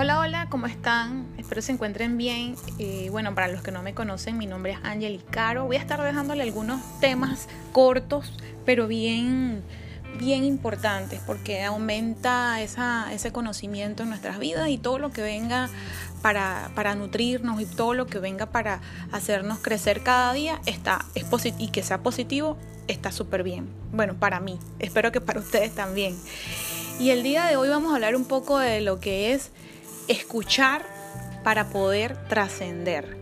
[0.00, 1.26] Hola, hola, ¿cómo están?
[1.38, 2.54] Espero se encuentren bien.
[2.78, 5.64] Eh, bueno, para los que no me conocen, mi nombre es Angeli Caro.
[5.64, 8.32] Voy a estar dejándole algunos temas cortos,
[8.64, 9.60] pero bien,
[10.16, 15.68] bien importantes, porque aumenta esa, ese conocimiento en nuestras vidas y todo lo que venga
[16.22, 18.80] para, para nutrirnos y todo lo que venga para
[19.10, 21.26] hacernos crecer cada día está, es
[21.58, 23.68] y que sea positivo está súper bien.
[23.90, 26.14] Bueno, para mí, espero que para ustedes también.
[27.00, 29.50] Y el día de hoy vamos a hablar un poco de lo que es
[30.08, 30.84] escuchar
[31.44, 33.16] para poder trascender.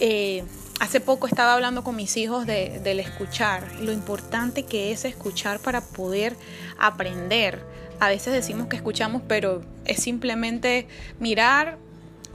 [0.00, 0.44] Eh,
[0.80, 5.60] hace poco estaba hablando con mis hijos de, del escuchar, lo importante que es escuchar
[5.60, 6.36] para poder
[6.78, 7.62] aprender.
[8.00, 10.86] A veces decimos que escuchamos, pero es simplemente
[11.18, 11.78] mirar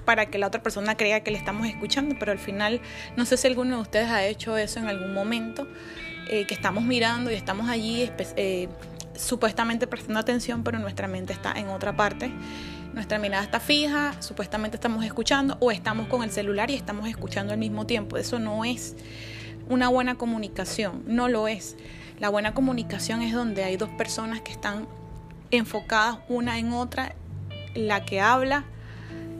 [0.05, 2.81] para que la otra persona crea que le estamos escuchando, pero al final
[3.15, 5.67] no sé si alguno de ustedes ha hecho eso en algún momento,
[6.29, 8.67] eh, que estamos mirando y estamos allí eh,
[9.15, 12.31] supuestamente prestando atención, pero nuestra mente está en otra parte
[12.93, 17.51] nuestra mirada está fija, supuestamente estamos escuchando o estamos con el celular y estamos escuchando
[17.51, 18.17] al mismo tiempo.
[18.17, 18.95] Eso no es
[19.67, 21.75] una buena comunicación, no lo es.
[22.19, 24.87] La buena comunicación es donde hay dos personas que están
[25.49, 27.15] enfocadas una en otra,
[27.73, 28.65] la que habla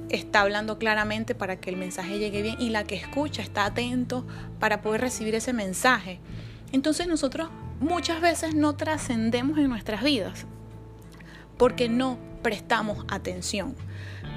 [0.09, 4.25] está hablando claramente para que el mensaje llegue bien y la que escucha está atento
[4.59, 6.19] para poder recibir ese mensaje.
[6.71, 10.47] Entonces nosotros muchas veces no trascendemos en nuestras vidas
[11.57, 13.75] porque no prestamos atención,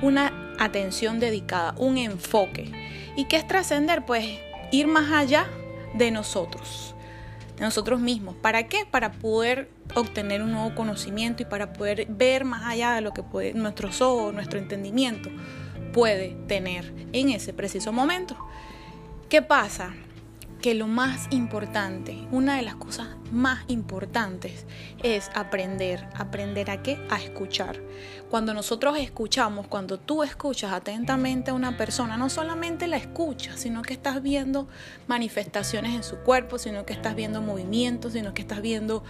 [0.03, 2.73] una atención dedicada, un enfoque.
[3.17, 4.05] ¿Y qué es trascender?
[4.05, 4.27] Pues
[4.73, 5.47] ir más allá
[5.95, 6.95] de nosotros,
[7.57, 8.37] de nosotros mismos.
[8.37, 8.87] ¿Para qué?
[8.91, 13.23] Para poder obtener un nuevo conocimiento y para poder ver más allá de lo que
[13.23, 15.31] puede, nuestros ojos, nuestro entendimiento
[15.93, 18.37] puede tener en ese preciso momento.
[19.29, 19.95] ¿Qué pasa?
[20.61, 24.67] que lo más importante, una de las cosas más importantes
[25.03, 26.07] es aprender.
[26.15, 26.99] ¿Aprender a qué?
[27.11, 27.81] A escuchar.
[28.31, 33.83] Cuando nosotros escuchamos, cuando tú escuchas atentamente a una persona, no solamente la escuchas, sino
[33.83, 34.69] que estás viendo
[35.07, 39.05] manifestaciones en su cuerpo, sino que estás viendo movimientos, sino que estás viendo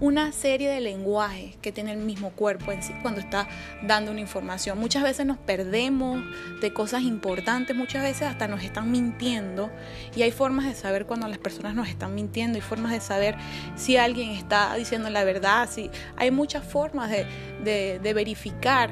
[0.00, 3.48] una serie de lenguajes que tiene el mismo cuerpo en sí cuando está
[3.82, 4.78] dando una información.
[4.78, 6.22] Muchas veces nos perdemos
[6.60, 9.70] de cosas importantes, muchas veces hasta nos están mintiendo
[10.16, 13.36] y hay formas de saber cuando las personas nos están mintiendo, hay formas de saber
[13.76, 18.90] si alguien está diciendo la verdad, si hay muchas formas de, de, verificar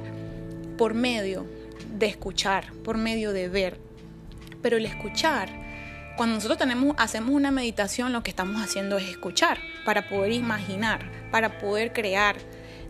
[0.77, 1.47] por medio
[1.99, 3.79] de escuchar, por medio de ver.
[4.63, 5.63] Pero el escuchar
[6.17, 11.11] cuando nosotros tenemos, hacemos una meditación, lo que estamos haciendo es escuchar para poder imaginar,
[11.31, 12.37] para poder crear.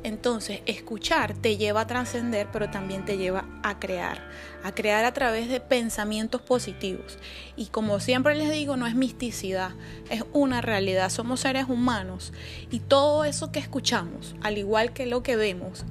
[0.04, 4.18] Entonces, escuchar te lleva a trascender, pero también te lleva a crear,
[4.64, 7.18] a crear a través de pensamientos positivos.
[7.56, 9.70] Y como siempre les digo, no es misticidad,
[10.10, 11.08] es una realidad.
[11.10, 12.32] Somos seres humanos
[12.70, 15.84] y todo eso que escuchamos, al igual que lo que vemos,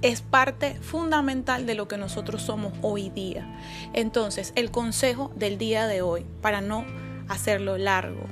[0.00, 3.46] es parte fundamental de lo que nosotros somos hoy día.
[3.92, 6.86] Entonces, el consejo del día de hoy, para no
[7.28, 8.22] hacerlo largo,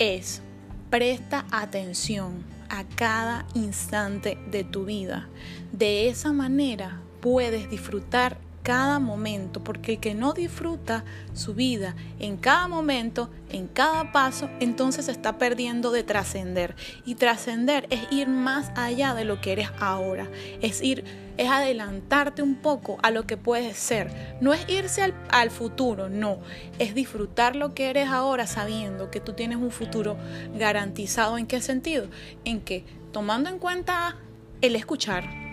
[0.00, 0.42] es
[0.90, 5.28] presta atención a cada instante de tu vida.
[5.72, 11.04] De esa manera puedes disfrutar cada momento, porque el que no disfruta
[11.34, 16.74] su vida en cada momento, en cada paso, entonces está perdiendo de trascender.
[17.04, 20.30] Y trascender es ir más allá de lo que eres ahora,
[20.62, 21.04] es ir,
[21.36, 24.38] es adelantarte un poco a lo que puedes ser.
[24.40, 26.38] No es irse al, al futuro, no,
[26.78, 30.16] es disfrutar lo que eres ahora sabiendo que tú tienes un futuro
[30.58, 31.36] garantizado.
[31.36, 32.06] ¿En qué sentido?
[32.46, 34.16] En que tomando en cuenta
[34.62, 35.43] el escuchar,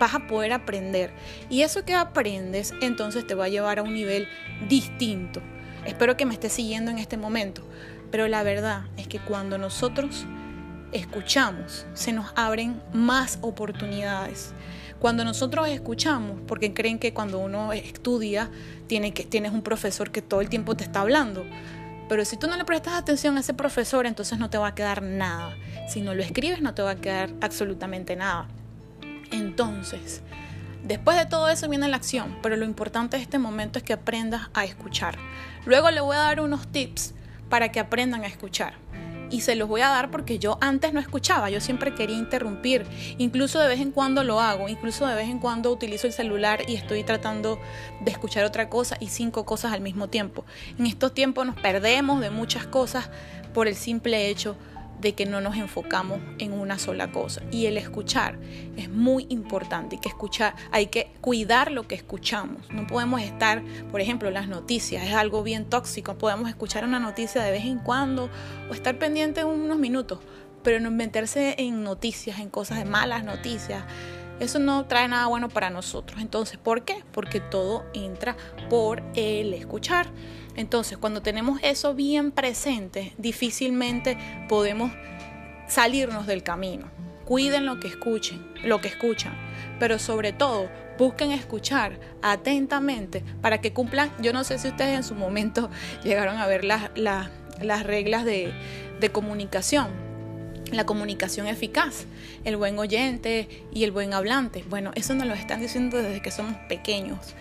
[0.00, 1.12] vas a poder aprender.
[1.48, 4.26] Y eso que aprendes entonces te va a llevar a un nivel
[4.68, 5.40] distinto.
[5.86, 7.62] Espero que me estés siguiendo en este momento.
[8.10, 10.26] Pero la verdad es que cuando nosotros
[10.90, 14.52] escuchamos, se nos abren más oportunidades.
[14.98, 18.50] Cuando nosotros escuchamos, porque creen que cuando uno estudia,
[18.86, 21.44] tiene que, tienes un profesor que todo el tiempo te está hablando.
[22.08, 24.74] Pero si tú no le prestas atención a ese profesor, entonces no te va a
[24.74, 25.56] quedar nada.
[25.88, 28.48] Si no lo escribes, no te va a quedar absolutamente nada.
[29.30, 30.22] Entonces,
[30.82, 33.92] después de todo eso viene la acción, pero lo importante de este momento es que
[33.92, 35.16] aprendas a escuchar.
[35.64, 37.14] Luego le voy a dar unos tips
[37.48, 38.74] para que aprendan a escuchar.
[39.30, 42.84] Y se los voy a dar porque yo antes no escuchaba, yo siempre quería interrumpir,
[43.16, 46.62] incluso de vez en cuando lo hago, incluso de vez en cuando utilizo el celular
[46.68, 47.60] y estoy tratando
[48.00, 50.44] de escuchar otra cosa y cinco cosas al mismo tiempo.
[50.78, 53.08] En estos tiempos nos perdemos de muchas cosas
[53.54, 54.56] por el simple hecho
[55.00, 57.42] que no nos enfocamos en una sola cosa.
[57.50, 58.38] Y el escuchar
[58.76, 59.96] es muy importante.
[59.96, 62.68] Hay que escuchar, hay que cuidar lo que escuchamos.
[62.70, 66.16] No podemos estar, por ejemplo, las noticias, es algo bien tóxico.
[66.16, 68.30] Podemos escuchar una noticia de vez en cuando
[68.70, 70.20] o estar pendiente unos minutos,
[70.62, 73.84] pero no meterse en noticias, en cosas de malas noticias,
[74.40, 76.20] eso no trae nada bueno para nosotros.
[76.20, 77.04] Entonces, ¿por qué?
[77.12, 78.36] Porque todo entra
[78.68, 80.06] por el escuchar.
[80.56, 84.90] Entonces, cuando tenemos eso bien presente, difícilmente podemos
[85.68, 86.90] salirnos del camino.
[87.24, 89.34] Cuiden lo que escuchen, lo que escuchan,
[89.78, 94.10] pero sobre todo busquen escuchar atentamente para que cumplan.
[94.20, 95.70] Yo no sé si ustedes en su momento
[96.02, 97.30] llegaron a ver las, las,
[97.84, 98.52] reglas de,
[98.98, 99.88] de comunicación,
[100.72, 102.04] la comunicación eficaz,
[102.44, 104.64] el buen oyente y el buen hablante.
[104.68, 107.34] Bueno, eso nos lo están diciendo desde que somos pequeños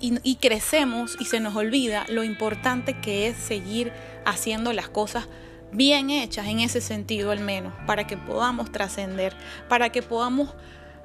[0.00, 3.92] y, crecemos y se nos olvida lo importante que es seguir
[4.24, 5.28] haciendo las cosas
[5.72, 9.34] bien hechas en ese sentido al menos, para que podamos trascender,
[9.68, 10.54] para que podamos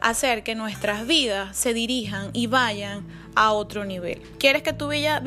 [0.02, 3.06] hacer que nuestras vidas se dirijan y vayan
[3.36, 4.22] a otro nivel.
[4.38, 5.22] ¿Quieres que tu vida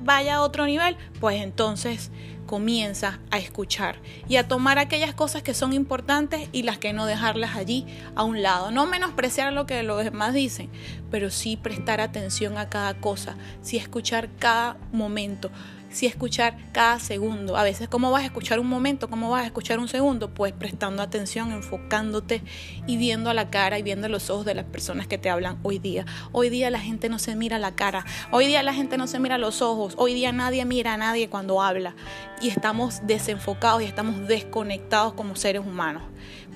[0.00, 0.96] vaya a otro nivel?
[1.20, 2.10] Pues entonces
[2.46, 3.96] comienza a escuchar
[4.28, 8.24] y a tomar aquellas cosas que son importantes y las que no dejarlas allí a
[8.24, 8.70] un lado.
[8.70, 10.70] No menospreciar lo que los demás dicen,
[11.10, 15.50] pero sí prestar atención a cada cosa, sí escuchar cada momento
[15.94, 17.56] si escuchar cada segundo.
[17.56, 19.08] A veces, ¿cómo vas a escuchar un momento?
[19.08, 20.34] ¿Cómo vas a escuchar un segundo?
[20.34, 22.42] Pues prestando atención, enfocándote
[22.86, 25.58] y viendo a la cara y viendo los ojos de las personas que te hablan
[25.62, 26.04] hoy día.
[26.32, 29.20] Hoy día la gente no se mira la cara, hoy día la gente no se
[29.20, 31.94] mira los ojos, hoy día nadie mira a nadie cuando habla
[32.42, 36.02] y estamos desenfocados y estamos desconectados como seres humanos.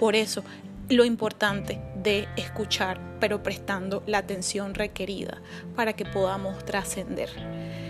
[0.01, 0.43] Por eso
[0.89, 5.41] lo importante de escuchar, pero prestando la atención requerida
[5.77, 7.88] para que podamos trascender.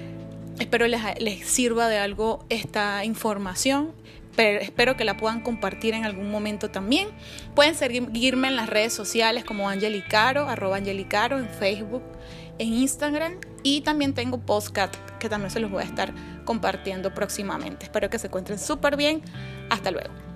[0.59, 3.93] Espero les, sirva de algo esta información.
[4.37, 7.09] Pero espero que la puedan compartir en algún momento también.
[7.57, 12.05] Pueden seguirme en las redes sociales como Angelicaro, arroba Angelicaro en Facebook,
[12.59, 13.35] en Instagram
[13.65, 16.15] y también tengo postcat que también se los voy a estar
[16.45, 17.87] compartiendo próximamente.
[17.87, 19.23] Espero que se encuentren súper bien.
[19.71, 20.28] Hasta luego.